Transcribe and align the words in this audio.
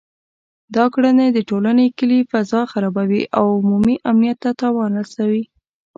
دا 0.75 0.85
کړنې 0.93 1.27
د 1.31 1.39
ټولنې 1.49 1.85
کلي 1.97 2.19
فضا 2.31 2.61
خرابوي 2.71 3.23
او 3.37 3.45
عمومي 3.59 3.95
امنیت 4.11 4.37
ته 4.43 4.51
تاوان 4.61 4.91
رسوي 5.01 5.43